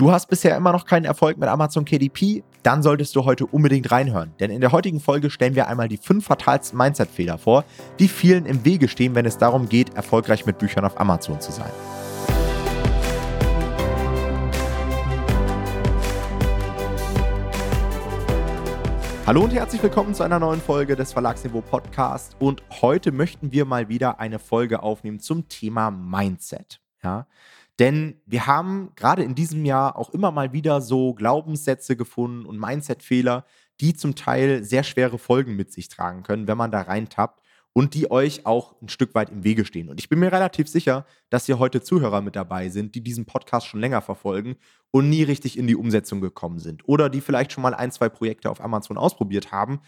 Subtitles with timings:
[0.00, 2.42] Du hast bisher immer noch keinen Erfolg mit Amazon KDP?
[2.62, 4.32] Dann solltest du heute unbedingt reinhören.
[4.40, 7.66] Denn in der heutigen Folge stellen wir einmal die fünf fatalsten Mindset-Fehler vor,
[7.98, 11.52] die vielen im Wege stehen, wenn es darum geht, erfolgreich mit Büchern auf Amazon zu
[11.52, 11.70] sein.
[19.26, 22.36] Hallo und herzlich willkommen zu einer neuen Folge des Verlagsniveau Podcast.
[22.38, 26.80] Und heute möchten wir mal wieder eine Folge aufnehmen zum Thema Mindset.
[27.02, 27.26] Ja,
[27.80, 32.60] denn wir haben gerade in diesem Jahr auch immer mal wieder so Glaubenssätze gefunden und
[32.60, 33.46] Mindset-Fehler,
[33.80, 37.40] die zum Teil sehr schwere Folgen mit sich tragen können, wenn man da reintappt
[37.72, 39.88] und die euch auch ein Stück weit im Wege stehen.
[39.88, 43.24] Und ich bin mir relativ sicher, dass hier heute Zuhörer mit dabei sind, die diesen
[43.24, 44.56] Podcast schon länger verfolgen
[44.90, 46.86] und nie richtig in die Umsetzung gekommen sind.
[46.86, 49.80] Oder die vielleicht schon mal ein, zwei Projekte auf Amazon ausprobiert haben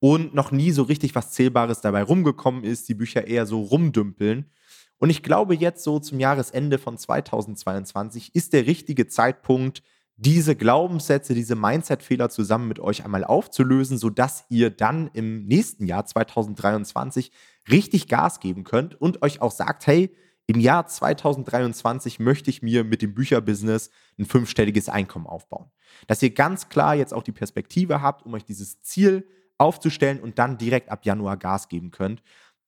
[0.00, 4.50] und noch nie so richtig was Zählbares dabei rumgekommen ist, die Bücher eher so rumdümpeln
[4.98, 9.82] und ich glaube, jetzt so zum Jahresende von 2022 ist der richtige Zeitpunkt,
[10.16, 16.04] diese Glaubenssätze, diese Mindset-Fehler zusammen mit euch einmal aufzulösen, sodass ihr dann im nächsten Jahr
[16.06, 17.30] 2023
[17.70, 20.12] richtig Gas geben könnt und euch auch sagt, hey,
[20.48, 25.70] im Jahr 2023 möchte ich mir mit dem Bücherbusiness ein fünfstelliges Einkommen aufbauen.
[26.08, 30.38] Dass ihr ganz klar jetzt auch die Perspektive habt, um euch dieses Ziel aufzustellen und
[30.38, 32.22] dann direkt ab Januar Gas geben könnt.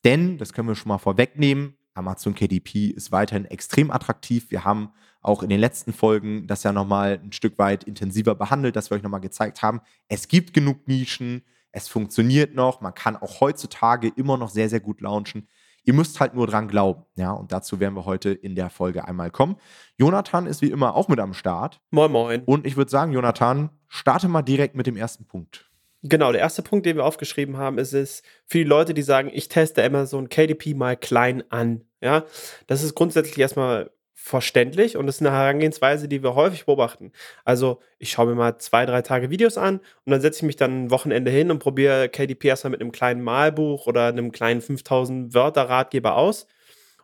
[0.04, 4.50] Denn, das können wir schon mal vorwegnehmen, Amazon KDP ist weiterhin extrem attraktiv.
[4.50, 4.90] Wir haben
[5.22, 8.96] auch in den letzten Folgen das ja nochmal ein Stück weit intensiver behandelt, dass wir
[8.96, 14.08] euch nochmal gezeigt haben, es gibt genug Nischen, es funktioniert noch, man kann auch heutzutage
[14.16, 15.46] immer noch sehr, sehr gut launchen.
[15.84, 19.06] Ihr müsst halt nur dran glauben, ja, und dazu werden wir heute in der Folge
[19.06, 19.56] einmal kommen.
[19.96, 21.80] Jonathan ist wie immer auch mit am Start.
[21.90, 22.42] Moin, moin.
[22.44, 25.70] Und ich würde sagen, Jonathan, starte mal direkt mit dem ersten Punkt.
[26.02, 29.30] Genau, der erste Punkt, den wir aufgeschrieben haben, ist es für die Leute, die sagen,
[29.32, 31.82] ich teste Amazon KDP mal klein an.
[32.00, 32.24] Ja,
[32.66, 37.12] das ist grundsätzlich erstmal verständlich und das ist eine Herangehensweise, die wir häufig beobachten.
[37.44, 40.56] Also ich schaue mir mal zwei, drei Tage Videos an und dann setze ich mich
[40.56, 44.60] dann ein Wochenende hin und probiere KDP erstmal mit einem kleinen Malbuch oder einem kleinen
[44.60, 46.46] 5000 Wörter Ratgeber aus.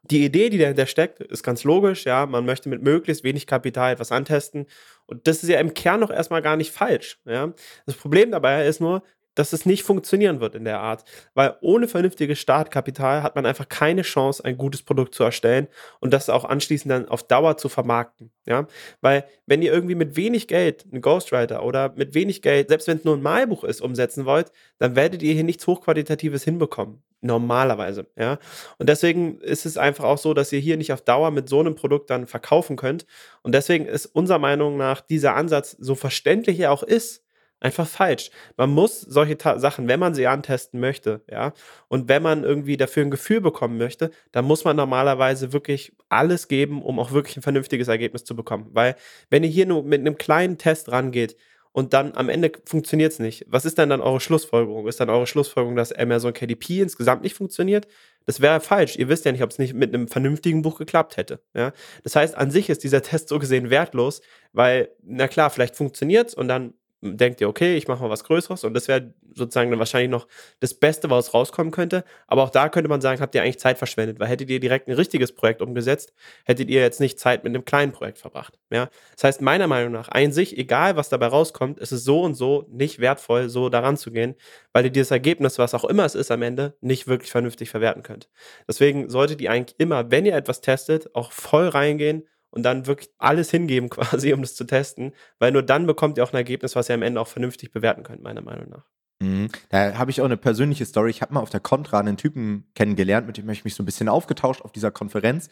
[0.02, 2.04] Die Idee, die dahinter steckt, ist ganz logisch.
[2.04, 4.66] Ja, man möchte mit möglichst wenig Kapital etwas antesten
[5.06, 7.18] und das ist ja im Kern noch erstmal gar nicht falsch.
[7.24, 7.52] Ja?
[7.86, 9.02] Das Problem dabei ist nur,
[9.36, 11.04] dass es nicht funktionieren wird in der Art.
[11.34, 15.68] Weil ohne vernünftiges Startkapital hat man einfach keine Chance, ein gutes Produkt zu erstellen
[16.00, 18.32] und das auch anschließend dann auf Dauer zu vermarkten.
[18.46, 18.66] Ja?
[19.00, 22.98] Weil wenn ihr irgendwie mit wenig Geld einen Ghostwriter oder mit wenig Geld, selbst wenn
[22.98, 27.02] es nur ein Malbuch ist, umsetzen wollt, dann werdet ihr hier nichts Hochqualitatives hinbekommen.
[27.20, 28.06] Normalerweise.
[28.16, 28.38] Ja?
[28.78, 31.60] Und deswegen ist es einfach auch so, dass ihr hier nicht auf Dauer mit so
[31.60, 33.06] einem Produkt dann verkaufen könnt.
[33.42, 37.25] Und deswegen ist unserer Meinung nach dieser Ansatz, so verständlich er auch ist,
[37.60, 38.30] einfach falsch.
[38.56, 41.52] Man muss solche Ta Sachen, wenn man sie antesten möchte, ja,
[41.88, 46.48] und wenn man irgendwie dafür ein Gefühl bekommen möchte, dann muss man normalerweise wirklich alles
[46.48, 48.68] geben, um auch wirklich ein vernünftiges Ergebnis zu bekommen.
[48.72, 48.96] Weil,
[49.30, 51.36] wenn ihr hier nur mit einem kleinen Test rangeht
[51.72, 54.86] und dann am Ende funktioniert es nicht, was ist denn dann eure Schlussfolgerung?
[54.86, 57.86] Ist dann eure Schlussfolgerung, dass Amazon KDP insgesamt nicht funktioniert?
[58.26, 58.96] Das wäre falsch.
[58.96, 61.40] Ihr wisst ja nicht, ob es nicht mit einem vernünftigen Buch geklappt hätte.
[61.54, 61.72] Ja?
[62.02, 64.20] Das heißt, an sich ist dieser Test so gesehen wertlos,
[64.52, 66.74] weil, na klar, vielleicht funktioniert es und dann
[67.14, 70.26] denkt ihr, okay, ich mache mal was Größeres und das wäre sozusagen dann wahrscheinlich noch
[70.60, 72.04] das Beste, was rauskommen könnte.
[72.26, 74.88] Aber auch da könnte man sagen, habt ihr eigentlich Zeit verschwendet, weil hättet ihr direkt
[74.88, 76.12] ein richtiges Projekt umgesetzt,
[76.44, 78.58] hättet ihr jetzt nicht Zeit mit einem kleinen Projekt verbracht.
[78.70, 78.88] Ja?
[79.14, 82.34] Das heißt, meiner Meinung nach, ein sich, egal was dabei rauskommt, ist es so und
[82.34, 84.34] so nicht wertvoll, so daran zu gehen,
[84.72, 88.02] weil ihr dieses Ergebnis, was auch immer es ist am Ende, nicht wirklich vernünftig verwerten
[88.02, 88.28] könnt.
[88.66, 92.24] Deswegen solltet ihr eigentlich immer, wenn ihr etwas testet, auch voll reingehen
[92.56, 96.24] und dann wirklich alles hingeben quasi, um das zu testen, weil nur dann bekommt ihr
[96.24, 98.86] auch ein Ergebnis, was ihr am Ende auch vernünftig bewerten könnt, meiner Meinung nach.
[99.20, 99.48] Mhm.
[99.70, 101.10] Da habe ich auch eine persönliche Story.
[101.10, 103.82] Ich habe mal auf der Contra einen Typen kennengelernt, mit dem habe ich mich so
[103.82, 105.48] ein bisschen aufgetauscht auf dieser Konferenz.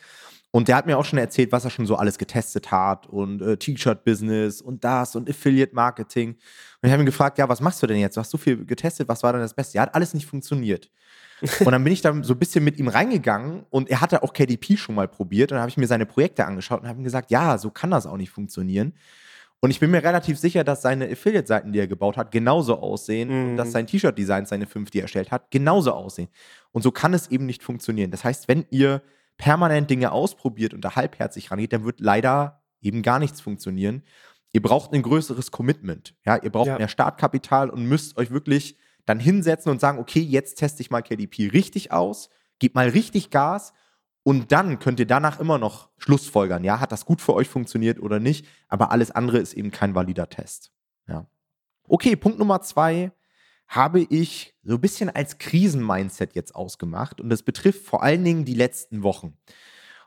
[0.51, 3.43] Und der hat mir auch schon erzählt, was er schon so alles getestet hat und
[3.43, 6.31] äh, T-Shirt-Business und das und Affiliate-Marketing.
[6.31, 6.39] Und
[6.87, 8.17] ich habe ihn gefragt, ja, was machst du denn jetzt?
[8.17, 9.77] Du hast so viel getestet, was war denn das Beste?
[9.77, 10.93] Ja, hat alles nicht funktioniert.
[11.41, 14.33] Und dann bin ich da so ein bisschen mit ihm reingegangen und er hatte auch
[14.33, 17.05] KDP schon mal probiert und dann habe ich mir seine Projekte angeschaut und habe ihm
[17.05, 18.95] gesagt, ja, so kann das auch nicht funktionieren.
[19.65, 23.31] Und ich bin mir relativ sicher, dass seine Affiliate-Seiten, die er gebaut hat, genauso aussehen
[23.31, 23.51] mhm.
[23.51, 26.28] und dass sein T-Shirt-Design, seine fünf, die er erstellt hat, genauso aussehen.
[26.72, 28.11] Und so kann es eben nicht funktionieren.
[28.11, 29.01] Das heißt, wenn ihr
[29.39, 34.03] permanent Dinge ausprobiert und da halbherzig rangeht, dann wird leider eben gar nichts funktionieren.
[34.53, 36.15] Ihr braucht ein größeres Commitment.
[36.27, 36.77] Ja, ihr braucht ja.
[36.77, 38.77] mehr Startkapital und müsst euch wirklich
[39.07, 42.28] dann hinsetzen und sagen, okay, jetzt teste ich mal KDP richtig aus,
[42.59, 43.72] gib mal richtig Gas
[44.24, 48.00] und dann könnt ihr danach immer noch Schlussfolgern, ja, hat das gut für euch funktioniert
[48.00, 50.72] oder nicht, aber alles andere ist eben kein valider Test.
[51.06, 51.26] Ja.
[51.86, 53.12] Okay, Punkt Nummer zwei
[53.68, 58.44] habe ich so ein bisschen als Krisenmindset jetzt ausgemacht und das betrifft vor allen Dingen
[58.44, 59.36] die letzten Wochen.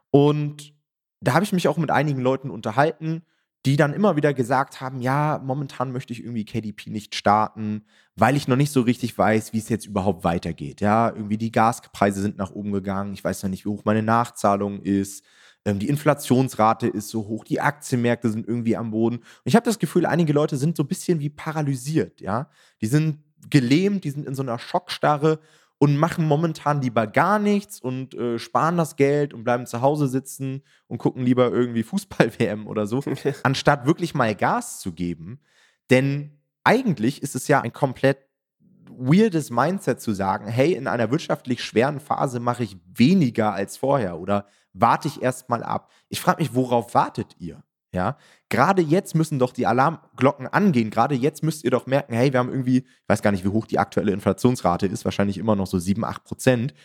[0.09, 0.73] Und
[1.19, 3.23] da habe ich mich auch mit einigen Leuten unterhalten,
[3.67, 7.83] die dann immer wieder gesagt haben, ja, momentan möchte ich irgendwie KDP nicht starten,
[8.15, 10.79] weil ich noch nicht so richtig weiß, wie es jetzt überhaupt weitergeht.
[10.79, 14.03] Ja, irgendwie die Gaspreise sind nach oben gegangen, ich weiß noch nicht, wie hoch meine
[14.03, 15.25] Nachzahlung ist,
[15.65, 19.17] ähm, die Inflationsrate ist so hoch, die Aktienmärkte sind irgendwie am Boden.
[19.17, 22.49] Und ich habe das Gefühl, einige Leute sind so ein bisschen wie paralysiert, ja.
[22.79, 23.19] Die sind
[23.49, 25.41] gelähmt, die sind in so einer Schockstarre
[25.79, 30.07] und machen momentan lieber gar nichts und äh, sparen das Geld und bleiben zu Hause
[30.07, 33.03] sitzen und gucken lieber irgendwie Fußball-WM oder so,
[33.43, 35.39] anstatt wirklich mal Gas zu geben.
[35.89, 38.27] Denn eigentlich ist es ja ein komplett
[38.89, 44.19] weirdes Mindset zu sagen, hey, in einer wirtschaftlich schweren Phase mache ich weniger als vorher
[44.19, 45.91] oder warte ich erstmal ab.
[46.09, 47.63] Ich frage mich, worauf wartet ihr?
[47.97, 48.15] Ja,
[48.49, 50.91] gerade jetzt müssen doch die Alarmglocken angehen.
[50.91, 53.49] Gerade jetzt müsst ihr doch merken, hey, wir haben irgendwie, ich weiß gar nicht, wie
[53.49, 56.75] hoch die aktuelle Inflationsrate ist, wahrscheinlich immer noch so 7, 8 Prozent.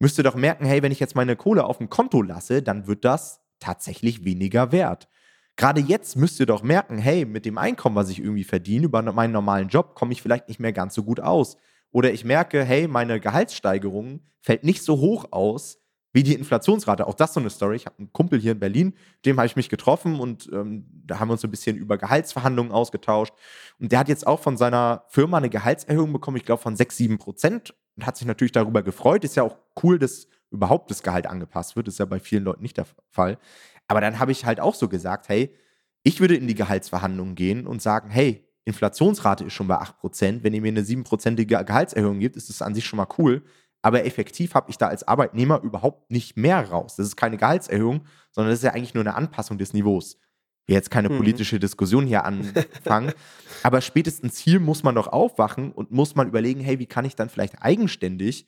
[0.00, 2.86] Müsst ihr doch merken, hey, wenn ich jetzt meine Kohle auf dem Konto lasse, dann
[2.86, 5.08] wird das tatsächlich weniger wert.
[5.56, 9.00] Gerade jetzt müsst ihr doch merken, hey, mit dem Einkommen, was ich irgendwie verdiene, über
[9.00, 11.56] meinen normalen Job, komme ich vielleicht nicht mehr ganz so gut aus.
[11.90, 15.79] Oder ich merke, hey, meine Gehaltssteigerung fällt nicht so hoch aus,
[16.12, 17.06] wie die Inflationsrate.
[17.06, 17.76] Auch das so eine Story.
[17.76, 21.20] Ich habe einen Kumpel hier in Berlin, dem habe ich mich getroffen und ähm, da
[21.20, 23.32] haben wir uns ein bisschen über Gehaltsverhandlungen ausgetauscht.
[23.78, 26.96] Und der hat jetzt auch von seiner Firma eine Gehaltserhöhung bekommen, ich glaube von 6,
[26.96, 29.24] 7 Prozent und hat sich natürlich darüber gefreut.
[29.24, 31.86] Ist ja auch cool, dass überhaupt das Gehalt angepasst wird.
[31.86, 33.38] Ist ja bei vielen Leuten nicht der Fall.
[33.86, 35.54] Aber dann habe ich halt auch so gesagt, hey,
[36.02, 40.42] ich würde in die Gehaltsverhandlungen gehen und sagen, hey, Inflationsrate ist schon bei 8%.
[40.42, 43.42] Wenn ihr mir eine 7%ige Gehaltserhöhung gibt, ist das an sich schon mal cool
[43.82, 46.96] aber effektiv habe ich da als Arbeitnehmer überhaupt nicht mehr raus.
[46.96, 50.18] Das ist keine Gehaltserhöhung, sondern das ist ja eigentlich nur eine Anpassung des Niveaus.
[50.66, 51.16] Wir jetzt keine mhm.
[51.16, 53.12] politische Diskussion hier anfangen,
[53.62, 57.16] aber spätestens hier muss man doch aufwachen und muss man überlegen, hey, wie kann ich
[57.16, 58.46] dann vielleicht eigenständig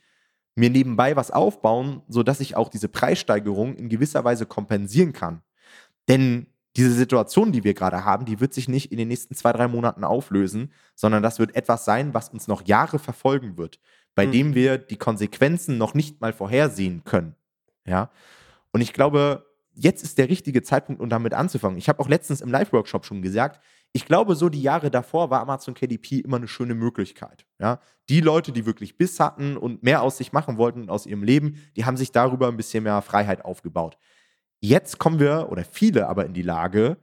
[0.54, 5.42] mir nebenbei was aufbauen, sodass ich auch diese Preissteigerung in gewisser Weise kompensieren kann.
[6.08, 6.46] Denn
[6.76, 9.68] diese Situation, die wir gerade haben, die wird sich nicht in den nächsten zwei, drei
[9.68, 13.78] Monaten auflösen, sondern das wird etwas sein, was uns noch Jahre verfolgen wird
[14.14, 14.32] bei mhm.
[14.32, 17.34] dem wir die Konsequenzen noch nicht mal vorhersehen können.
[17.86, 18.10] Ja.
[18.72, 21.78] Und ich glaube, jetzt ist der richtige Zeitpunkt, um damit anzufangen.
[21.78, 23.60] Ich habe auch letztens im Live-Workshop schon gesagt,
[23.92, 27.46] ich glaube, so die Jahre davor war Amazon KDP immer eine schöne Möglichkeit.
[27.58, 27.80] Ja?
[28.08, 31.58] Die Leute, die wirklich Biss hatten und mehr aus sich machen wollten aus ihrem Leben,
[31.76, 33.98] die haben sich darüber ein bisschen mehr Freiheit aufgebaut.
[34.60, 36.96] Jetzt kommen wir, oder viele aber in die Lage,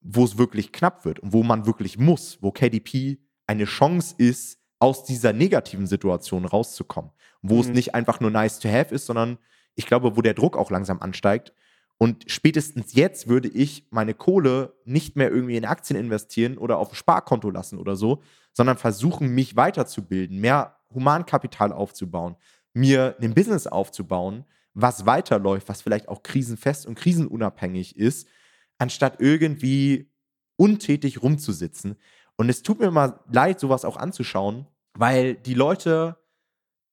[0.00, 4.58] wo es wirklich knapp wird und wo man wirklich muss, wo KDP eine Chance ist,
[4.84, 7.10] aus dieser negativen Situation rauszukommen.
[7.40, 7.60] Wo mhm.
[7.60, 9.38] es nicht einfach nur nice to have ist, sondern
[9.76, 11.54] ich glaube, wo der Druck auch langsam ansteigt.
[11.96, 16.92] Und spätestens jetzt würde ich meine Kohle nicht mehr irgendwie in Aktien investieren oder auf
[16.92, 18.20] ein Sparkonto lassen oder so,
[18.52, 22.36] sondern versuchen, mich weiterzubilden, mehr Humankapital aufzubauen,
[22.74, 24.44] mir ein Business aufzubauen,
[24.74, 28.28] was weiterläuft, was vielleicht auch krisenfest und krisenunabhängig ist,
[28.76, 30.10] anstatt irgendwie
[30.56, 31.96] untätig rumzusitzen.
[32.36, 34.66] Und es tut mir mal leid, sowas auch anzuschauen,
[34.96, 36.16] weil die Leute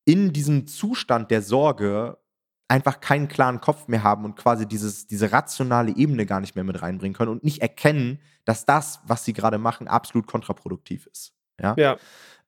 [0.06, 2.18] in diesem Zustand der Sorge
[2.68, 6.63] einfach keinen klaren Kopf mehr haben und quasi dieses, diese rationale Ebene gar nicht mehr
[6.63, 11.33] mit reinbringen können und nicht erkennen, dass das, was sie gerade machen, absolut kontraproduktiv ist.
[11.62, 11.75] Ja.
[11.77, 11.98] ja.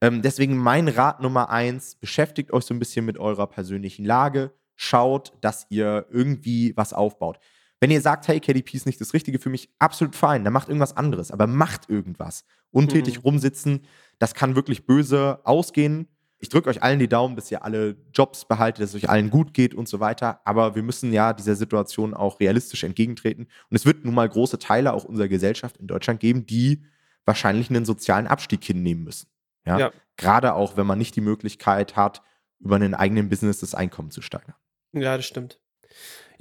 [0.02, 4.54] Ähm, deswegen mein Rat Nummer eins: beschäftigt euch so ein bisschen mit eurer persönlichen Lage,
[4.76, 7.40] schaut, dass ihr irgendwie was aufbaut.
[7.80, 10.70] Wenn ihr sagt, hey, KDP ist nicht das Richtige für mich, absolut fein, dann macht
[10.70, 12.46] irgendwas anderes, aber macht irgendwas.
[12.72, 13.22] Untätig mhm.
[13.24, 13.82] rumsitzen,
[14.20, 16.08] das kann wirklich böse ausgehen.
[16.40, 19.30] Ich drücke euch allen die Daumen, dass ihr alle Jobs behaltet, dass es euch allen
[19.30, 20.42] gut geht und so weiter.
[20.44, 23.48] Aber wir müssen ja dieser Situation auch realistisch entgegentreten.
[23.70, 26.84] Und es wird nun mal große Teile auch unserer Gesellschaft in Deutschland geben, die
[27.26, 29.30] wahrscheinlich einen sozialen Abstieg hinnehmen müssen.
[29.66, 29.80] Ja?
[29.80, 29.92] ja.
[30.18, 32.22] Gerade auch, wenn man nicht die Möglichkeit hat,
[32.60, 34.56] über einen eigenen Business das Einkommen zu steigern.
[34.94, 35.60] Ja, das stimmt.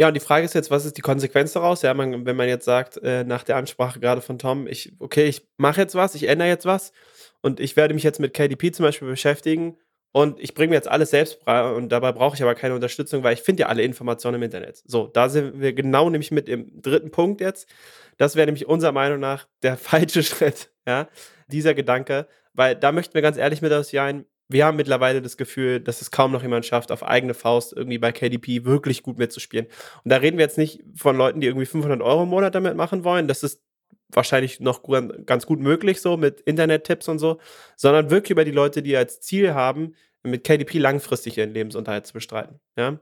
[0.03, 1.83] Ja, und die Frage ist jetzt, was ist die Konsequenz daraus?
[1.83, 5.27] Ja, man, wenn man jetzt sagt, äh, nach der Ansprache gerade von Tom, ich, okay,
[5.27, 6.93] ich mache jetzt was, ich ändere jetzt was
[7.41, 9.79] und ich werde mich jetzt mit KDP zum Beispiel beschäftigen
[10.11, 13.35] und ich bringe mir jetzt alles selbst und dabei brauche ich aber keine Unterstützung, weil
[13.35, 14.83] ich finde ja alle Informationen im Internet.
[14.85, 17.69] So, da sind wir genau nämlich mit dem dritten Punkt jetzt.
[18.17, 21.07] Das wäre nämlich unserer Meinung nach der falsche Schritt, ja,
[21.47, 25.37] dieser Gedanke, weil da möchten wir ganz ehrlich mit euch sein, wir haben mittlerweile das
[25.37, 29.19] Gefühl, dass es kaum noch jemand schafft, auf eigene Faust irgendwie bei KDP wirklich gut
[29.19, 29.67] mitzuspielen.
[30.05, 32.77] Und da reden wir jetzt nicht von Leuten, die irgendwie 500 Euro im Monat damit
[32.77, 33.29] machen wollen.
[33.29, 33.63] Das ist
[34.09, 34.83] wahrscheinlich noch
[35.27, 37.39] ganz gut möglich, so mit Internet-Tipps und so,
[37.77, 42.13] sondern wirklich über die Leute, die als Ziel haben, mit KDP langfristig ihren Lebensunterhalt zu
[42.13, 42.61] bestreiten.
[42.77, 43.01] Ja?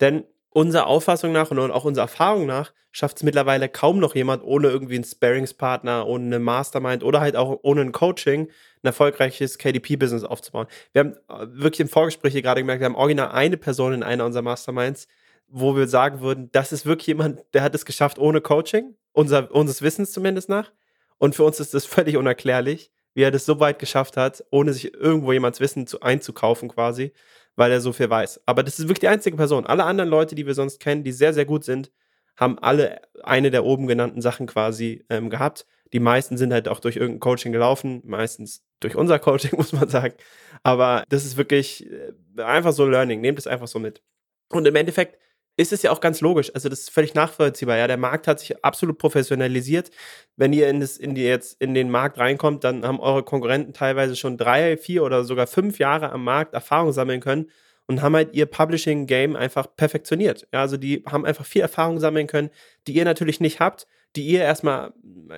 [0.00, 4.44] Denn unserer Auffassung nach und auch unserer Erfahrung nach schafft es mittlerweile kaum noch jemand
[4.44, 9.58] ohne irgendwie einen Sparingspartner, ohne eine Mastermind oder halt auch ohne ein Coaching ein erfolgreiches
[9.58, 10.66] KDP-Business aufzubauen.
[10.92, 14.02] Wir haben äh, wirklich im Vorgespräch hier gerade gemerkt, wir haben original eine Person in
[14.02, 15.08] einer unserer Masterminds,
[15.48, 19.50] wo wir sagen würden, das ist wirklich jemand, der hat es geschafft ohne Coaching, unser,
[19.52, 20.70] unseres Wissens zumindest nach.
[21.18, 24.72] Und für uns ist das völlig unerklärlich, wie er das so weit geschafft hat, ohne
[24.72, 27.12] sich irgendwo jemands Wissen zu, einzukaufen quasi,
[27.56, 28.42] weil er so viel weiß.
[28.46, 29.66] Aber das ist wirklich die einzige Person.
[29.66, 31.90] Alle anderen Leute, die wir sonst kennen, die sehr, sehr gut sind,
[32.36, 35.66] haben alle eine der oben genannten Sachen quasi ähm, gehabt.
[35.92, 39.88] Die meisten sind halt auch durch irgendein Coaching gelaufen, meistens durch unser Coaching, muss man
[39.88, 40.14] sagen.
[40.62, 43.20] Aber das ist wirklich äh, einfach so Learning.
[43.20, 44.02] Nehmt es einfach so mit.
[44.48, 45.18] Und im Endeffekt
[45.56, 46.50] ist es ja auch ganz logisch.
[46.54, 47.76] Also das ist völlig nachvollziehbar.
[47.76, 49.90] Ja, der Markt hat sich absolut professionalisiert.
[50.36, 53.72] Wenn ihr in, das, in die jetzt in den Markt reinkommt, dann haben eure Konkurrenten
[53.74, 57.50] teilweise schon drei, vier oder sogar fünf Jahre am Markt Erfahrung sammeln können
[57.86, 60.46] und haben halt ihr Publishing-Game einfach perfektioniert.
[60.52, 62.50] Ja, also die haben einfach viel Erfahrung sammeln können,
[62.86, 64.92] die ihr natürlich nicht habt die ihr erstmal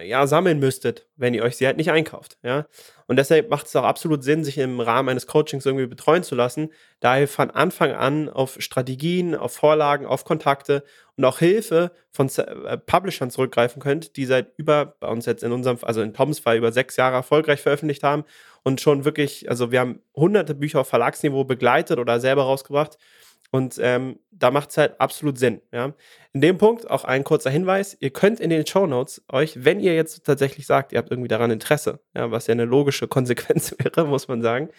[0.05, 2.39] ja, sammeln müsstet, wenn ihr euch sie halt nicht einkauft.
[2.43, 2.67] Ja?
[3.07, 6.35] Und deshalb macht es auch absolut Sinn, sich im Rahmen eines Coachings irgendwie betreuen zu
[6.35, 10.83] lassen, da ihr von Anfang an auf Strategien, auf Vorlagen, auf Kontakte
[11.17, 15.53] und auch Hilfe von äh, Publishern zurückgreifen könnt, die seit über, bei uns jetzt in
[15.53, 18.25] unserem, also in Toms Fall über sechs Jahre erfolgreich veröffentlicht haben
[18.65, 22.99] und schon wirklich, also wir haben hunderte Bücher auf Verlagsniveau begleitet oder selber rausgebracht
[23.55, 25.61] und ähm, da macht es halt absolut Sinn.
[25.73, 25.95] Ja?
[26.33, 29.79] In dem Punkt auch ein kurzer Hinweis: Ihr könnt in den Show Notes euch, wenn
[29.79, 33.73] ihr jetzt tatsächlich sagt, ihr habt irgendwie daran Interesse, ja, was ja eine logische Konsequenz
[33.79, 34.71] wäre, muss man sagen,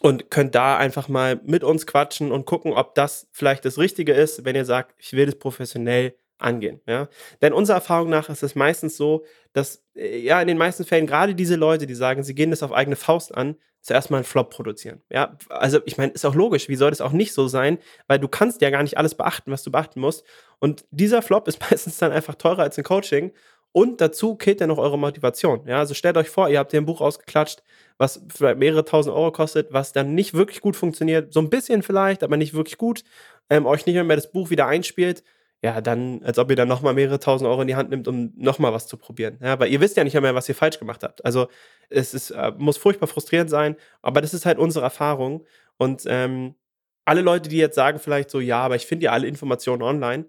[0.02, 4.12] und könnt da einfach mal mit uns quatschen und gucken, ob das vielleicht das Richtige
[4.12, 6.80] ist, wenn ihr sagt, ich will das professionell angehen.
[6.88, 7.08] Ja?
[7.40, 11.06] Denn unserer Erfahrung nach ist es meistens so, dass äh, ja in den meisten Fällen
[11.06, 14.24] gerade diese Leute, die sagen, sie gehen das auf eigene Faust an, zuerst mal einen
[14.24, 15.02] Flop produzieren.
[15.08, 17.78] Ja, also ich meine, ist auch logisch, wie soll das auch nicht so sein,
[18.08, 20.24] weil du kannst ja gar nicht alles beachten, was du beachten musst.
[20.58, 23.32] Und dieser Flop ist meistens dann einfach teurer als ein Coaching
[23.72, 25.66] und dazu killt er noch eure Motivation.
[25.66, 27.62] Ja, also stellt euch vor, ihr habt hier ein Buch ausgeklatscht,
[27.98, 31.82] was vielleicht mehrere tausend Euro kostet, was dann nicht wirklich gut funktioniert, so ein bisschen
[31.82, 33.02] vielleicht, aber nicht wirklich gut,
[33.48, 35.24] ähm, euch nicht mehr das Buch wieder einspielt.
[35.64, 38.32] Ja, dann, als ob ihr dann nochmal mehrere tausend Euro in die Hand nimmt, um
[38.36, 39.38] nochmal was zu probieren.
[39.40, 41.24] Ja, weil ihr wisst ja nicht mehr, was ihr falsch gemacht habt.
[41.24, 41.46] Also,
[41.88, 45.46] es ist, äh, muss furchtbar frustrierend sein, aber das ist halt unsere Erfahrung.
[45.76, 46.56] Und ähm,
[47.04, 50.26] alle Leute, die jetzt sagen vielleicht so, ja, aber ich finde ja alle Informationen online,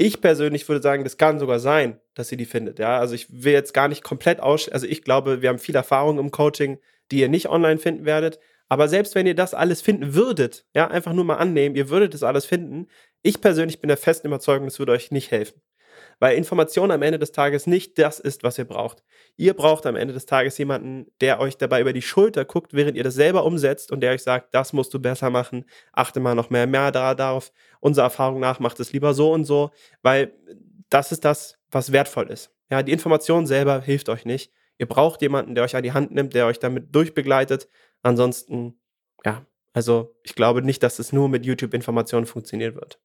[0.00, 2.78] ich persönlich würde sagen, das kann sogar sein, dass ihr die findet.
[2.78, 5.76] Ja, also ich will jetzt gar nicht komplett aus, also ich glaube, wir haben viel
[5.76, 6.78] Erfahrung im Coaching,
[7.10, 8.38] die ihr nicht online finden werdet.
[8.70, 12.14] Aber selbst wenn ihr das alles finden würdet, ja, einfach nur mal annehmen, ihr würdet
[12.14, 12.86] das alles finden.
[13.22, 15.60] Ich persönlich bin der festen Überzeugung, das würde euch nicht helfen
[16.20, 19.02] weil Information am Ende des Tages nicht das ist, was ihr braucht.
[19.36, 22.96] Ihr braucht am Ende des Tages jemanden, der euch dabei über die Schulter guckt, während
[22.96, 26.34] ihr das selber umsetzt und der euch sagt, das musst du besser machen, achte mal
[26.34, 27.50] noch mehr, mehr darauf.
[27.80, 29.70] Unserer Erfahrung nach macht es lieber so und so,
[30.02, 30.32] weil
[30.90, 32.52] das ist das, was wertvoll ist.
[32.70, 34.52] Ja, die Information selber hilft euch nicht.
[34.78, 37.68] Ihr braucht jemanden, der euch an die Hand nimmt, der euch damit durchbegleitet.
[38.02, 38.78] Ansonsten,
[39.24, 42.98] ja, also ich glaube nicht, dass es nur mit YouTube-Informationen funktionieren wird.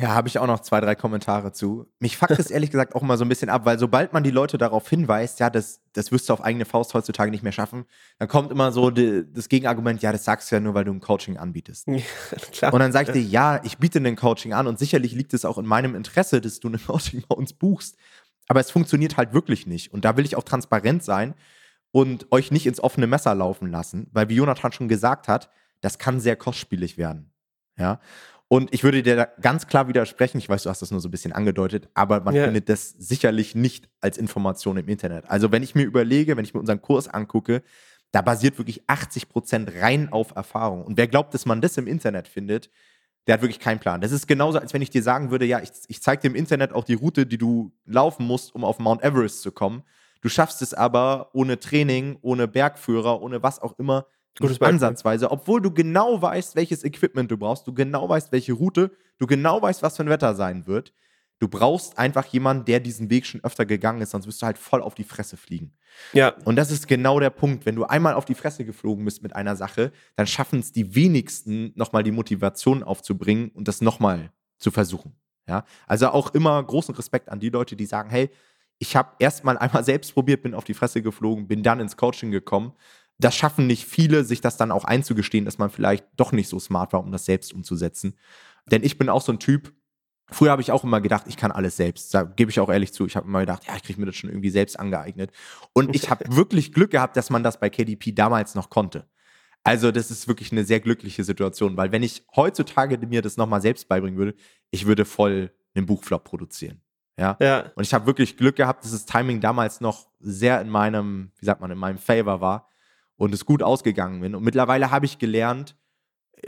[0.00, 1.86] Ja, habe ich auch noch zwei, drei Kommentare zu.
[1.98, 4.30] Mich fuckt es ehrlich gesagt auch immer so ein bisschen ab, weil sobald man die
[4.30, 7.84] Leute darauf hinweist, ja, das, das wirst du auf eigene Faust heutzutage nicht mehr schaffen,
[8.18, 10.92] dann kommt immer so die, das Gegenargument, ja, das sagst du ja nur, weil du
[10.92, 11.86] ein Coaching anbietest.
[11.88, 12.00] Ja,
[12.52, 12.72] klar.
[12.72, 15.44] Und dann sag ich dir, ja, ich biete ein Coaching an und sicherlich liegt es
[15.44, 17.96] auch in meinem Interesse, dass du ein Coaching bei uns buchst.
[18.48, 19.92] Aber es funktioniert halt wirklich nicht.
[19.92, 21.34] Und da will ich auch transparent sein
[21.92, 25.50] und euch nicht ins offene Messer laufen lassen, weil wie Jonathan schon gesagt hat,
[25.82, 27.32] das kann sehr kostspielig werden.
[27.76, 28.00] Ja.
[28.52, 30.38] Und ich würde dir da ganz klar widersprechen.
[30.38, 32.46] Ich weiß, du hast das nur so ein bisschen angedeutet, aber man ja.
[32.46, 35.30] findet das sicherlich nicht als Information im Internet.
[35.30, 37.62] Also, wenn ich mir überlege, wenn ich mir unseren Kurs angucke,
[38.10, 40.82] da basiert wirklich 80 Prozent rein auf Erfahrung.
[40.82, 42.70] Und wer glaubt, dass man das im Internet findet,
[43.28, 44.00] der hat wirklich keinen Plan.
[44.00, 46.34] Das ist genauso, als wenn ich dir sagen würde, ja, ich, ich zeige dir im
[46.34, 49.84] Internet auch die Route, die du laufen musst, um auf Mount Everest zu kommen.
[50.22, 54.06] Du schaffst es aber ohne Training, ohne Bergführer, ohne was auch immer
[54.40, 58.90] Gutes Ansatzweise, obwohl du genau weißt, welches Equipment du brauchst, du genau weißt, welche Route,
[59.18, 60.92] du genau weißt, was für ein Wetter sein wird.
[61.40, 64.58] Du brauchst einfach jemanden, der diesen Weg schon öfter gegangen ist, sonst wirst du halt
[64.58, 65.72] voll auf die Fresse fliegen.
[66.12, 66.34] Ja.
[66.44, 67.64] Und das ist genau der Punkt.
[67.64, 70.94] Wenn du einmal auf die Fresse geflogen bist mit einer Sache, dann schaffen es die
[70.94, 75.14] wenigsten, nochmal die Motivation aufzubringen und das nochmal zu versuchen.
[75.48, 75.64] Ja.
[75.86, 78.28] Also auch immer großen Respekt an die Leute, die sagen, hey,
[78.78, 81.96] ich habe erst mal einmal selbst probiert, bin auf die Fresse geflogen, bin dann ins
[81.96, 82.74] Coaching gekommen
[83.20, 86.58] das schaffen nicht viele, sich das dann auch einzugestehen, dass man vielleicht doch nicht so
[86.58, 88.16] smart war, um das selbst umzusetzen.
[88.70, 89.72] Denn ich bin auch so ein Typ,
[90.32, 92.14] Früher habe ich auch immer gedacht, ich kann alles selbst.
[92.14, 93.04] Da gebe ich auch ehrlich zu.
[93.04, 95.32] Ich habe immer gedacht, ja, ich kriege mir das schon irgendwie selbst angeeignet.
[95.72, 99.08] Und ich habe wirklich Glück gehabt, dass man das bei KDP damals noch konnte.
[99.64, 103.60] Also, das ist wirklich eine sehr glückliche Situation, weil wenn ich heutzutage mir das nochmal
[103.60, 104.34] selbst beibringen würde,
[104.70, 106.80] ich würde voll einen Buchflop produzieren.
[107.18, 107.36] Ja.
[107.40, 107.72] ja.
[107.74, 111.44] Und ich habe wirklich Glück gehabt, dass das Timing damals noch sehr in meinem, wie
[111.44, 112.70] sagt man, in meinem Favor war
[113.20, 114.34] und es gut ausgegangen bin.
[114.34, 115.76] Und mittlerweile habe ich gelernt,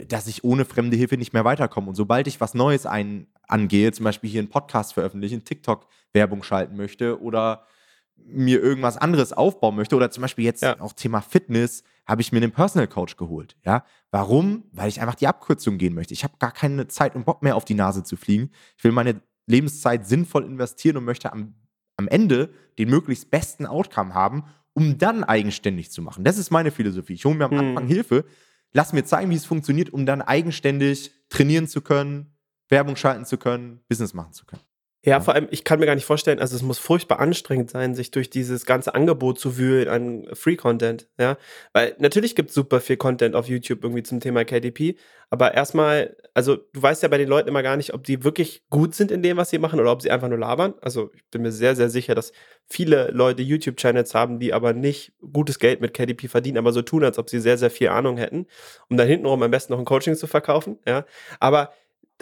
[0.07, 1.87] dass ich ohne fremde Hilfe nicht mehr weiterkomme.
[1.87, 6.75] Und sobald ich was Neues ein, angehe, zum Beispiel hier einen Podcast veröffentlichen, TikTok-Werbung schalten
[6.75, 7.67] möchte oder
[8.15, 10.79] mir irgendwas anderes aufbauen möchte oder zum Beispiel jetzt ja.
[10.79, 13.55] auch Thema Fitness, habe ich mir einen Personal Coach geholt.
[13.63, 14.63] Ja, warum?
[14.71, 16.15] Weil ich einfach die Abkürzung gehen möchte.
[16.15, 18.49] Ich habe gar keine Zeit und Bock mehr auf die Nase zu fliegen.
[18.77, 21.53] Ich will meine Lebenszeit sinnvoll investieren und möchte am,
[21.97, 26.23] am Ende den möglichst besten Outcome haben, um dann eigenständig zu machen.
[26.23, 27.13] Das ist meine Philosophie.
[27.13, 27.59] Ich hole mir am hm.
[27.59, 28.25] Anfang Hilfe,
[28.71, 32.35] lass mir zeigen, wie es funktioniert, um dann eigenständig trainieren zu können,
[32.69, 34.61] Werbung schalten zu können, Business machen zu können.
[35.05, 37.93] Ja, vor allem, ich kann mir gar nicht vorstellen, also es muss furchtbar anstrengend sein,
[37.93, 41.37] sich durch dieses ganze Angebot zu wühlen an Free-Content, ja.
[41.73, 44.95] Weil natürlich gibt es super viel Content auf YouTube irgendwie zum Thema KDP,
[45.29, 48.63] aber erstmal, also du weißt ja bei den Leuten immer gar nicht, ob die wirklich
[48.69, 50.73] gut sind in dem, was sie machen oder ob sie einfach nur labern.
[50.79, 52.31] Also ich bin mir sehr, sehr sicher, dass
[52.69, 57.03] viele Leute YouTube-Channels haben, die aber nicht gutes Geld mit KDP verdienen, aber so tun,
[57.03, 58.47] als ob sie sehr, sehr viel Ahnung hätten,
[58.87, 61.05] um dann hintenrum am besten noch ein Coaching zu verkaufen, ja.
[61.41, 61.73] Aber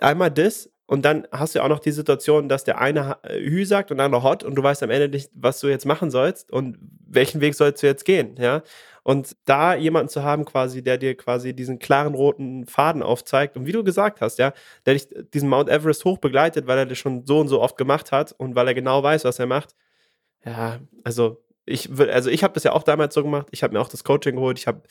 [0.02, 3.64] einmal das und dann hast du auch noch die Situation, dass der eine äh, Hü
[3.64, 6.12] sagt und der andere Hot und du weißt am Ende nicht, was du jetzt machen
[6.12, 8.62] sollst und welchen Weg sollst du jetzt gehen, ja.
[9.02, 13.66] Und da jemanden zu haben, quasi, der dir quasi diesen klaren roten Faden aufzeigt und
[13.66, 14.52] wie du gesagt hast, ja,
[14.86, 17.78] der dich diesen Mount Everest hoch begleitet, weil er das schon so und so oft
[17.78, 19.74] gemacht hat und weil er genau weiß, was er macht.
[20.44, 23.48] Ja, also ich will, also ich habe das ja auch damals so gemacht.
[23.52, 24.60] Ich habe mir auch das Coaching geholt.
[24.60, 24.82] Ich habe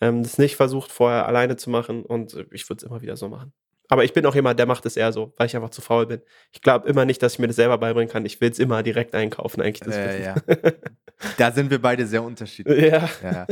[0.00, 3.28] ähm, das nicht versucht, vorher alleine zu machen und ich würde es immer wieder so
[3.28, 3.52] machen.
[3.88, 6.06] Aber ich bin auch jemand, der macht es eher so, weil ich einfach zu faul
[6.06, 6.22] bin.
[6.52, 8.24] Ich glaube immer nicht, dass ich mir das selber beibringen kann.
[8.24, 9.80] Ich will es immer direkt einkaufen, eigentlich.
[9.80, 10.34] Das äh, ja.
[11.38, 12.92] da sind wir beide sehr unterschiedlich.
[12.92, 13.08] Ja.
[13.22, 13.46] ja.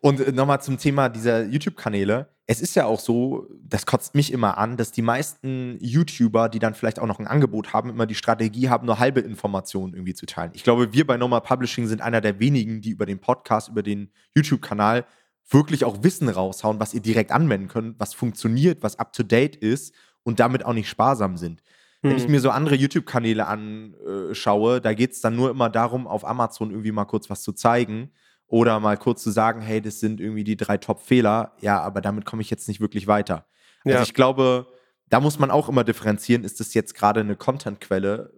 [0.00, 2.28] Und äh, nochmal zum Thema dieser YouTube-Kanäle.
[2.46, 6.58] Es ist ja auch so, das kotzt mich immer an, dass die meisten YouTuber, die
[6.58, 10.14] dann vielleicht auch noch ein Angebot haben, immer die Strategie haben, nur halbe Informationen irgendwie
[10.14, 10.50] zu teilen.
[10.54, 13.84] Ich glaube, wir bei Normal Publishing sind einer der wenigen, die über den Podcast, über
[13.84, 15.04] den YouTube-Kanal
[15.48, 19.56] wirklich auch Wissen raushauen, was ihr direkt anwenden könnt, was funktioniert, was up to date
[19.56, 21.62] ist und damit auch nicht sparsam sind.
[22.02, 22.30] Wenn ich hm.
[22.30, 26.92] mir so andere YouTube-Kanäle anschaue, da geht es dann nur immer darum, auf Amazon irgendwie
[26.92, 28.10] mal kurz was zu zeigen
[28.46, 31.52] oder mal kurz zu sagen, hey, das sind irgendwie die drei Top-Fehler.
[31.60, 33.46] Ja, aber damit komme ich jetzt nicht wirklich weiter.
[33.84, 34.02] Also ja.
[34.02, 34.66] ich glaube,
[35.10, 38.32] da muss man auch immer differenzieren, ist das jetzt gerade eine Content-Quelle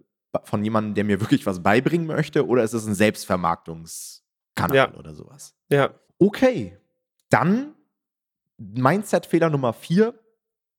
[0.44, 4.94] von jemandem, der mir wirklich was beibringen möchte oder ist es ein Selbstvermarktungskanal ja.
[4.94, 5.54] oder sowas?
[5.68, 5.90] Ja.
[6.18, 6.78] Okay,
[7.32, 7.74] dann
[8.58, 10.14] Mindset-Fehler Nummer vier.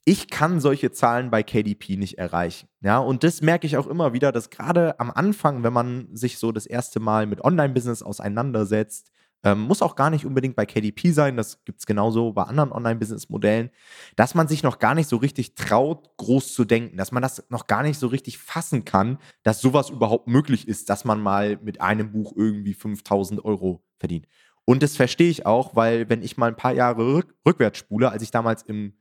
[0.05, 2.67] Ich kann solche Zahlen bei KDP nicht erreichen.
[2.81, 6.37] Ja, und das merke ich auch immer wieder, dass gerade am Anfang, wenn man sich
[6.37, 9.11] so das erste Mal mit Online-Business auseinandersetzt,
[9.45, 12.71] ähm, muss auch gar nicht unbedingt bei KDP sein, das gibt es genauso bei anderen
[12.71, 13.71] Online-Business-Modellen,
[14.15, 17.43] dass man sich noch gar nicht so richtig traut, groß zu denken, dass man das
[17.49, 21.57] noch gar nicht so richtig fassen kann, dass sowas überhaupt möglich ist, dass man mal
[21.61, 24.27] mit einem Buch irgendwie 5000 Euro verdient.
[24.65, 28.11] Und das verstehe ich auch, weil wenn ich mal ein paar Jahre rück, rückwärts spule,
[28.11, 28.93] als ich damals im,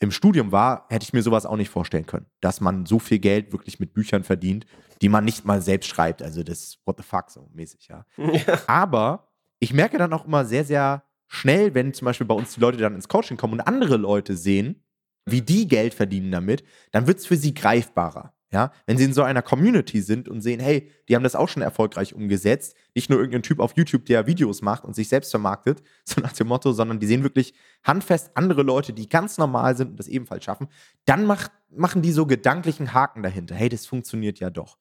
[0.00, 3.18] im Studium war, hätte ich mir sowas auch nicht vorstellen können, dass man so viel
[3.18, 4.66] Geld wirklich mit Büchern verdient,
[5.02, 6.22] die man nicht mal selbst schreibt.
[6.22, 8.06] Also das What the fuck so mäßig, ja.
[8.16, 8.60] ja.
[8.66, 12.60] Aber ich merke dann auch immer sehr, sehr schnell, wenn zum Beispiel bei uns die
[12.60, 14.82] Leute dann ins Coaching kommen und andere Leute sehen,
[15.24, 18.34] wie die Geld verdienen damit, dann wird es für sie greifbarer.
[18.52, 21.48] Ja, wenn sie in so einer Community sind und sehen, hey, die haben das auch
[21.48, 25.30] schon erfolgreich umgesetzt, nicht nur irgendein Typ auf YouTube, der Videos macht und sich selbst
[25.30, 29.74] vermarktet, so nach dem Motto, sondern die sehen wirklich handfest andere Leute, die ganz normal
[29.74, 30.68] sind und das ebenfalls schaffen,
[31.06, 33.54] dann macht, machen die so gedanklichen Haken dahinter.
[33.54, 34.76] Hey, das funktioniert ja doch.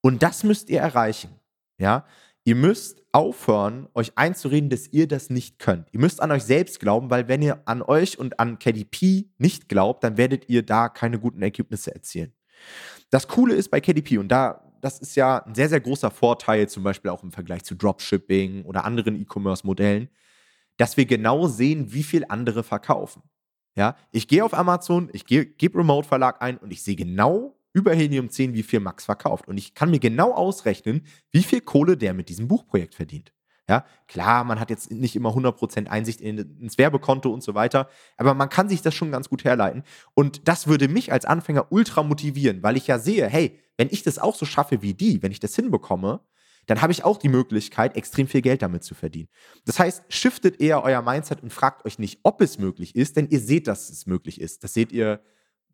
[0.00, 1.30] Und das müsst ihr erreichen.
[1.78, 2.06] Ja,
[2.42, 5.86] ihr müsst aufhören, euch einzureden, dass ihr das nicht könnt.
[5.92, 9.68] Ihr müsst an euch selbst glauben, weil wenn ihr an euch und an KDP nicht
[9.68, 12.32] glaubt, dann werdet ihr da keine guten Ergebnisse erzielen.
[13.14, 16.68] Das Coole ist bei KDP, und da, das ist ja ein sehr, sehr großer Vorteil,
[16.68, 20.08] zum Beispiel auch im Vergleich zu Dropshipping oder anderen E-Commerce-Modellen,
[20.78, 23.22] dass wir genau sehen, wie viel andere verkaufen.
[23.76, 27.94] Ja, ich gehe auf Amazon, ich gebe Remote Verlag ein und ich sehe genau über
[27.94, 29.46] Helium 10, wie viel Max verkauft.
[29.46, 33.32] Und ich kann mir genau ausrechnen, wie viel Kohle der mit diesem Buchprojekt verdient.
[33.68, 37.88] Ja, klar, man hat jetzt nicht immer 100% Einsicht in, ins Werbekonto und so weiter,
[38.18, 39.84] aber man kann sich das schon ganz gut herleiten.
[40.12, 44.02] Und das würde mich als Anfänger ultra motivieren, weil ich ja sehe, hey, wenn ich
[44.02, 46.20] das auch so schaffe wie die, wenn ich das hinbekomme,
[46.66, 49.28] dann habe ich auch die Möglichkeit, extrem viel Geld damit zu verdienen.
[49.64, 53.28] Das heißt, shiftet eher euer Mindset und fragt euch nicht, ob es möglich ist, denn
[53.28, 54.64] ihr seht, dass es möglich ist.
[54.64, 55.20] Das seht ihr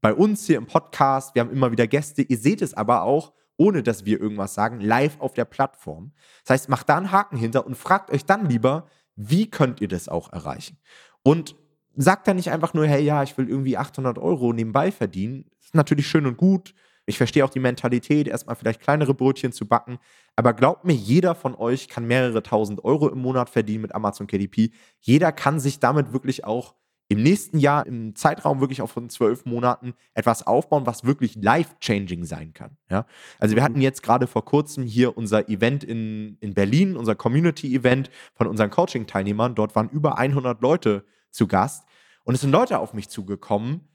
[0.00, 1.34] bei uns hier im Podcast.
[1.34, 2.22] Wir haben immer wieder Gäste.
[2.22, 6.12] Ihr seht es aber auch ohne dass wir irgendwas sagen, live auf der Plattform.
[6.44, 9.88] Das heißt, macht da einen Haken hinter und fragt euch dann lieber, wie könnt ihr
[9.88, 10.78] das auch erreichen?
[11.22, 11.56] Und
[11.94, 15.44] sagt dann nicht einfach nur, hey, ja, ich will irgendwie 800 Euro nebenbei verdienen.
[15.58, 16.72] Das ist natürlich schön und gut.
[17.04, 19.98] Ich verstehe auch die Mentalität, erstmal vielleicht kleinere Brötchen zu backen.
[20.36, 24.26] Aber glaubt mir, jeder von euch kann mehrere tausend Euro im Monat verdienen mit Amazon
[24.26, 24.70] KDP.
[25.00, 26.76] Jeder kann sich damit wirklich auch
[27.10, 32.24] im nächsten Jahr, im Zeitraum wirklich auch von zwölf Monaten, etwas aufbauen, was wirklich life-changing
[32.24, 32.76] sein kann.
[32.88, 33.04] Ja?
[33.40, 33.82] Also wir hatten mhm.
[33.82, 39.56] jetzt gerade vor kurzem hier unser Event in, in Berlin, unser Community-Event von unseren Coaching-Teilnehmern.
[39.56, 41.84] Dort waren über 100 Leute zu Gast.
[42.22, 43.88] Und es sind Leute auf mich zugekommen,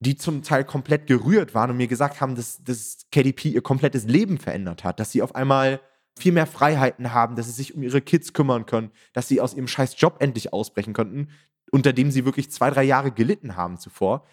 [0.00, 4.04] die zum Teil komplett gerührt waren und mir gesagt haben, dass, dass KDP ihr komplettes
[4.04, 5.80] Leben verändert hat, dass sie auf einmal
[6.18, 9.54] viel mehr Freiheiten haben, dass sie sich um ihre Kids kümmern können, dass sie aus
[9.54, 11.28] ihrem scheiß Job endlich ausbrechen könnten,
[11.70, 14.26] unter dem sie wirklich zwei, drei Jahre gelitten haben zuvor.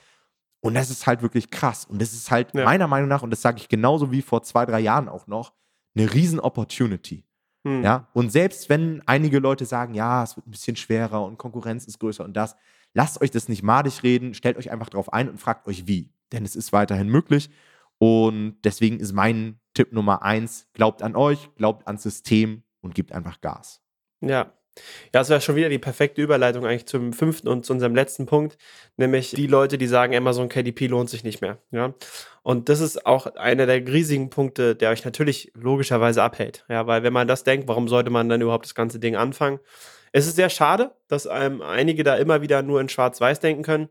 [0.60, 1.86] Und das ist halt wirklich krass.
[1.86, 2.65] Und das ist halt ja.
[2.65, 5.54] meiner Meinung nach, und das sage ich genauso wie vor zwei, drei Jahren auch noch,
[5.95, 7.23] eine riesen Opportunity.
[7.63, 7.84] Hm.
[7.84, 11.86] Ja, und selbst wenn einige Leute sagen, ja, es wird ein bisschen schwerer und Konkurrenz
[11.86, 12.56] ist größer und das,
[12.93, 16.12] lasst euch das nicht madig reden, stellt euch einfach drauf ein und fragt euch wie.
[16.32, 17.50] Denn es ist weiterhin möglich.
[18.00, 23.12] Und deswegen ist mein Tipp Nummer eins: glaubt an euch, glaubt ans System und gebt
[23.12, 23.82] einfach Gas.
[24.21, 24.54] Ja,
[25.05, 28.25] ja, das wäre schon wieder die perfekte Überleitung eigentlich zum fünften und zu unserem letzten
[28.25, 28.57] Punkt,
[28.97, 31.59] nämlich die Leute, die sagen, Amazon KDP lohnt sich nicht mehr.
[31.71, 31.93] Ja?
[32.43, 36.65] Und das ist auch einer der riesigen Punkte, der euch natürlich logischerweise abhält.
[36.69, 39.59] Ja, weil wenn man das denkt, warum sollte man dann überhaupt das ganze Ding anfangen?
[40.13, 43.89] Es ist sehr schade, dass ähm, einige da immer wieder nur in Schwarz-Weiß denken können.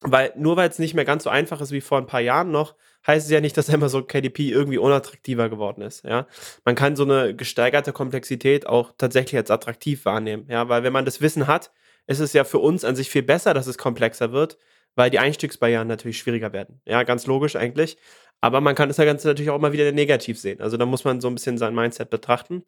[0.00, 2.50] Weil nur weil es nicht mehr ganz so einfach ist wie vor ein paar Jahren
[2.50, 2.74] noch,
[3.06, 6.04] heißt es ja nicht, dass Amazon KDP irgendwie unattraktiver geworden ist.
[6.04, 6.26] Ja,
[6.64, 10.46] man kann so eine gesteigerte Komplexität auch tatsächlich als attraktiv wahrnehmen.
[10.48, 11.70] Ja, weil wenn man das Wissen hat,
[12.06, 14.58] ist es ja für uns an sich viel besser, dass es komplexer wird,
[14.94, 16.80] weil die Einstiegsbarrieren natürlich schwieriger werden.
[16.84, 17.96] Ja, ganz logisch eigentlich.
[18.40, 20.60] Aber man kann das Ganze natürlich auch immer wieder negativ sehen.
[20.60, 22.64] Also da muss man so ein bisschen sein Mindset betrachten.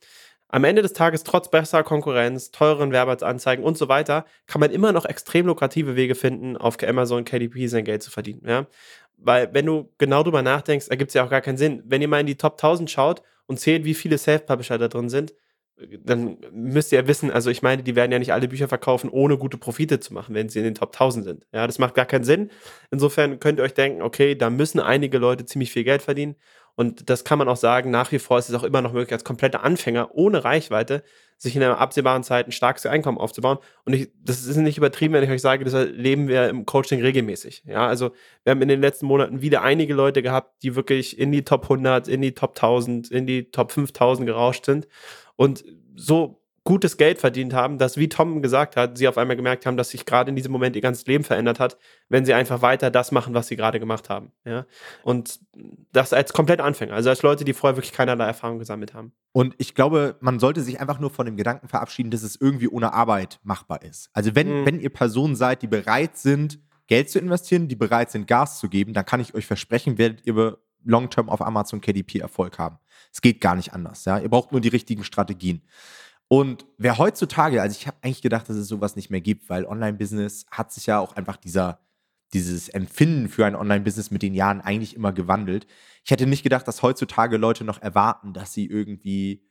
[0.48, 4.92] Am Ende des Tages, trotz besserer Konkurrenz, teuren Werbeanzeigen und so weiter, kann man immer
[4.92, 8.42] noch extrem lukrative Wege finden, auf Amazon KDP sein Geld zu verdienen.
[8.46, 8.66] Ja?
[9.16, 11.82] Weil, wenn du genau drüber nachdenkst, ergibt es ja auch gar keinen Sinn.
[11.86, 15.08] Wenn ihr mal in die Top 1000 schaut und zählt, wie viele Self-Publisher da drin
[15.08, 15.34] sind,
[16.04, 19.10] dann müsst ihr ja wissen, also ich meine, die werden ja nicht alle Bücher verkaufen,
[19.10, 21.46] ohne gute Profite zu machen, wenn sie in den Top 1000 sind.
[21.52, 22.50] Ja, das macht gar keinen Sinn.
[22.90, 26.36] Insofern könnt ihr euch denken, okay, da müssen einige Leute ziemlich viel Geld verdienen.
[26.74, 29.12] Und das kann man auch sagen, nach wie vor ist es auch immer noch möglich,
[29.12, 31.02] als kompletter Anfänger ohne Reichweite
[31.36, 33.58] sich in einer absehbaren Zeit ein starkes Einkommen aufzubauen.
[33.84, 37.02] Und ich, das ist nicht übertrieben, wenn ich euch sage, das erleben wir im Coaching
[37.02, 37.64] regelmäßig.
[37.66, 38.12] Ja, also
[38.44, 41.64] wir haben in den letzten Monaten wieder einige Leute gehabt, die wirklich in die Top
[41.64, 44.86] 100, in die Top 1000, in die Top 5000 gerauscht sind.
[45.36, 45.64] Und
[45.96, 49.76] so gutes Geld verdient haben, dass, wie Tom gesagt hat, sie auf einmal gemerkt haben,
[49.76, 51.76] dass sich gerade in diesem Moment ihr ganzes Leben verändert hat,
[52.08, 54.30] wenn sie einfach weiter das machen, was sie gerade gemacht haben.
[54.44, 54.66] Ja?
[55.02, 55.40] Und
[55.92, 59.12] das als komplett Anfänger, also als Leute, die vorher wirklich keinerlei Erfahrung gesammelt haben.
[59.32, 62.68] Und ich glaube, man sollte sich einfach nur von dem Gedanken verabschieden, dass es irgendwie
[62.68, 64.10] ohne Arbeit machbar ist.
[64.12, 64.66] Also wenn, mhm.
[64.66, 68.68] wenn ihr Personen seid, die bereit sind, Geld zu investieren, die bereit sind, Gas zu
[68.68, 72.78] geben, dann kann ich euch versprechen, werdet ihr long-term auf Amazon KDP Erfolg haben.
[73.12, 74.04] Es geht gar nicht anders.
[74.04, 74.18] Ja?
[74.18, 75.62] Ihr braucht nur die richtigen Strategien.
[76.32, 79.66] Und wer heutzutage, also ich habe eigentlich gedacht, dass es sowas nicht mehr gibt, weil
[79.66, 81.80] Online-Business hat sich ja auch einfach dieser,
[82.32, 85.66] dieses Empfinden für ein Online-Business mit den Jahren eigentlich immer gewandelt.
[86.02, 89.44] Ich hätte nicht gedacht, dass heutzutage Leute noch erwarten, dass sie irgendwie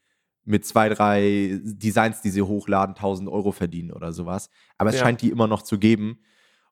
[0.43, 4.49] mit zwei, drei Designs, die sie hochladen, 1000 Euro verdienen oder sowas.
[4.79, 5.03] Aber es ja.
[5.03, 6.17] scheint die immer noch zu geben.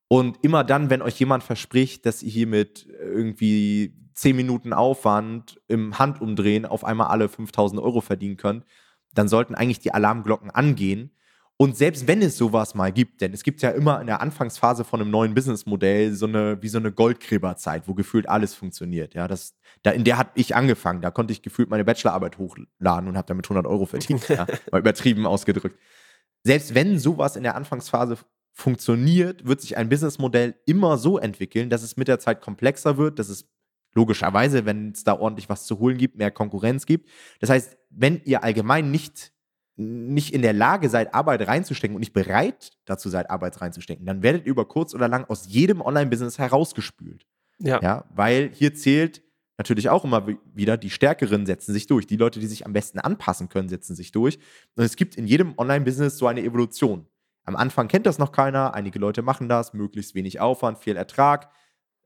[0.07, 5.61] Und immer dann, wenn euch jemand verspricht, dass ihr hier mit irgendwie 10 Minuten Aufwand
[5.67, 8.65] im Handumdrehen auf einmal alle 5000 Euro verdienen könnt,
[9.13, 11.11] dann sollten eigentlich die Alarmglocken angehen.
[11.57, 14.85] Und selbst wenn es sowas mal gibt, denn es gibt ja immer in der Anfangsphase
[14.85, 19.13] von einem neuen Businessmodell so eine, wie so eine Goldgräberzeit, wo gefühlt alles funktioniert.
[19.13, 21.01] Ja, das, da, in der habe ich angefangen.
[21.01, 24.29] Da konnte ich gefühlt meine Bachelorarbeit hochladen und habe damit 100 Euro verdient.
[24.29, 25.77] ja, mal übertrieben ausgedrückt.
[26.43, 28.17] Selbst wenn sowas in der Anfangsphase
[28.53, 33.19] funktioniert, wird sich ein Businessmodell immer so entwickeln, dass es mit der Zeit komplexer wird,
[33.19, 33.49] dass es
[33.93, 37.09] logischerweise, wenn es da ordentlich was zu holen gibt, mehr Konkurrenz gibt.
[37.39, 39.31] Das heißt, wenn ihr allgemein nicht,
[39.75, 44.21] nicht in der Lage seid, Arbeit reinzustecken und nicht bereit dazu seid, Arbeit reinzustecken, dann
[44.21, 47.25] werdet ihr über kurz oder lang aus jedem Online-Business herausgespült.
[47.59, 47.79] Ja.
[47.81, 48.05] ja.
[48.13, 49.21] Weil hier zählt
[49.57, 52.07] natürlich auch immer wieder, die Stärkeren setzen sich durch.
[52.07, 54.39] Die Leute, die sich am besten anpassen können, setzen sich durch.
[54.75, 57.05] Und es gibt in jedem Online-Business so eine Evolution.
[57.43, 61.49] Am Anfang kennt das noch keiner, einige Leute machen das, möglichst wenig Aufwand, viel Ertrag.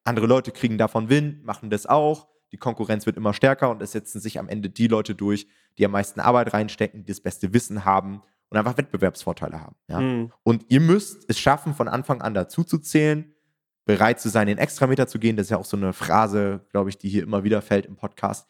[0.04, 2.28] Andere Leute kriegen davon Wind, machen das auch.
[2.52, 5.86] Die Konkurrenz wird immer stärker und es setzen sich am Ende die Leute durch, die
[5.86, 9.76] am meisten Arbeit reinstecken, die das beste Wissen haben und einfach Wettbewerbsvorteile haben.
[9.88, 10.00] Ja?
[10.00, 10.32] Mhm.
[10.44, 13.34] Und ihr müsst es schaffen, von Anfang an dazu zu zählen,
[13.86, 15.36] bereit zu sein, den Extrameter zu gehen.
[15.36, 17.96] Das ist ja auch so eine Phrase, glaube ich, die hier immer wieder fällt im
[17.96, 18.48] Podcast.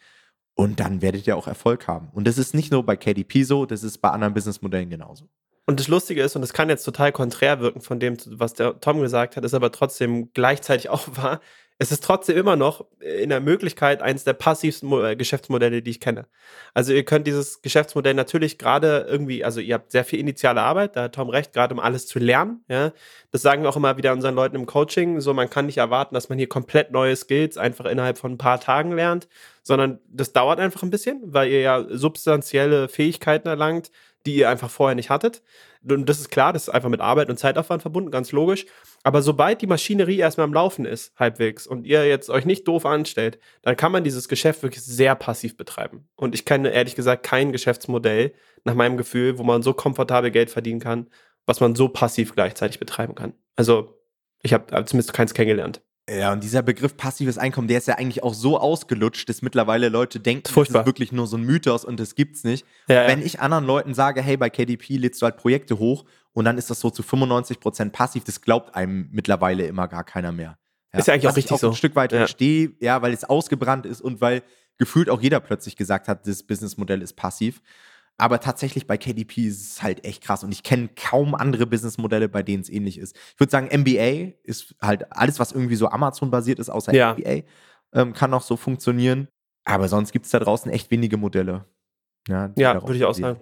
[0.54, 2.10] Und dann werdet ihr auch Erfolg haben.
[2.12, 5.28] Und das ist nicht nur bei KDP so, das ist bei anderen Businessmodellen genauso.
[5.66, 8.80] Und das Lustige ist, und das kann jetzt total konträr wirken von dem, was der
[8.80, 11.40] Tom gesagt hat, ist aber trotzdem gleichzeitig auch wahr,
[11.78, 16.00] es ist trotzdem immer noch in der Möglichkeit eines der passivsten äh, Geschäftsmodelle, die ich
[16.00, 16.26] kenne.
[16.72, 20.94] Also ihr könnt dieses Geschäftsmodell natürlich gerade irgendwie, also ihr habt sehr viel initiale Arbeit,
[20.94, 22.64] da hat Tom recht, gerade um alles zu lernen.
[22.68, 22.92] Ja,
[23.32, 25.20] das sagen wir auch immer wieder unseren Leuten im Coaching.
[25.20, 28.38] So, man kann nicht erwarten, dass man hier komplett neue Skills einfach innerhalb von ein
[28.38, 29.26] paar Tagen lernt,
[29.64, 33.90] sondern das dauert einfach ein bisschen, weil ihr ja substanzielle Fähigkeiten erlangt,
[34.26, 35.42] die ihr einfach vorher nicht hattet.
[35.86, 38.66] Und das ist klar, das ist einfach mit Arbeit und Zeitaufwand verbunden, ganz logisch.
[39.02, 42.86] Aber sobald die Maschinerie erstmal am Laufen ist, halbwegs, und ihr jetzt euch nicht doof
[42.86, 46.08] anstellt, dann kann man dieses Geschäft wirklich sehr passiv betreiben.
[46.16, 48.32] Und ich kenne ehrlich gesagt kein Geschäftsmodell,
[48.64, 51.10] nach meinem Gefühl, wo man so komfortabel Geld verdienen kann,
[51.44, 53.34] was man so passiv gleichzeitig betreiben kann.
[53.56, 54.00] Also,
[54.42, 55.82] ich habe zumindest keins kennengelernt.
[56.08, 59.88] Ja, und dieser Begriff passives Einkommen, der ist ja eigentlich auch so ausgelutscht, dass mittlerweile
[59.88, 62.66] Leute denken, das ist wirklich nur so ein Mythos und das gibt's nicht.
[62.88, 63.26] Ja, Wenn ja.
[63.26, 66.68] ich anderen Leuten sage, hey, bei KDP lädst du halt Projekte hoch und dann ist
[66.68, 70.58] das so zu 95 Prozent passiv, das glaubt einem mittlerweile immer gar keiner mehr.
[70.92, 70.98] Ja.
[70.98, 71.68] Ist ja eigentlich Was auch richtig ich auch so.
[71.68, 74.42] ein Stück weit verstehe, ja, weil es ausgebrannt ist und weil
[74.76, 77.62] gefühlt auch jeder plötzlich gesagt hat, das Businessmodell ist passiv.
[78.16, 82.28] Aber tatsächlich bei KDP ist es halt echt krass und ich kenne kaum andere Businessmodelle,
[82.28, 83.16] bei denen es ähnlich ist.
[83.16, 87.14] Ich würde sagen, MBA ist halt alles, was irgendwie so Amazon-basiert ist, außer ja.
[87.14, 87.42] MBA,
[87.92, 89.28] ähm, kann auch so funktionieren.
[89.64, 91.64] Aber sonst gibt es da draußen echt wenige Modelle.
[92.28, 93.40] Ja, ja würde ich auch sagen.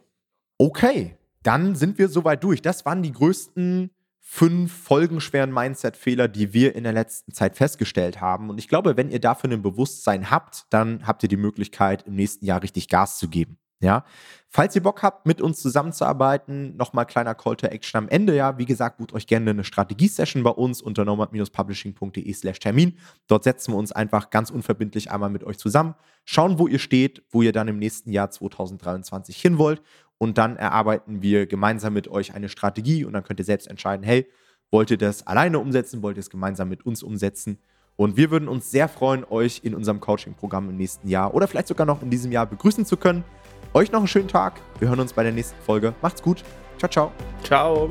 [0.59, 2.63] Okay, dann sind wir soweit durch.
[2.63, 8.49] Das waren die größten fünf folgenschweren Mindset-Fehler, die wir in der letzten Zeit festgestellt haben.
[8.49, 12.15] Und ich glaube, wenn ihr dafür ein Bewusstsein habt, dann habt ihr die Möglichkeit, im
[12.15, 13.59] nächsten Jahr richtig Gas zu geben.
[13.83, 14.05] Ja,
[14.49, 18.37] falls ihr Bock habt, mit uns zusammenzuarbeiten, nochmal kleiner Call to Action am Ende.
[18.37, 22.97] Ja, wie gesagt, bucht euch gerne eine Strategie-Session bei uns unter nomad-publishing.de/slash Termin.
[23.27, 27.25] Dort setzen wir uns einfach ganz unverbindlich einmal mit euch zusammen, schauen, wo ihr steht,
[27.31, 29.83] wo ihr dann im nächsten Jahr 2023 hin wollt
[30.17, 34.05] und dann erarbeiten wir gemeinsam mit euch eine Strategie und dann könnt ihr selbst entscheiden,
[34.05, 34.31] hey,
[34.71, 37.59] wollt ihr das alleine umsetzen, wollt ihr es gemeinsam mit uns umsetzen?
[37.97, 41.69] Und wir würden uns sehr freuen, euch in unserem Coaching-Programm im nächsten Jahr oder vielleicht
[41.69, 43.25] sogar noch in diesem Jahr begrüßen zu können.
[43.75, 44.61] Euch noch einen schönen Tag.
[44.79, 45.95] Wir hören uns bei der nächsten Folge.
[46.03, 46.43] Macht's gut.
[46.79, 47.13] Ciao, ciao.
[47.43, 47.91] Ciao.